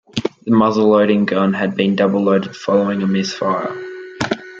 [0.45, 3.71] The muzzle-loading gun had been double-loaded following a misfire.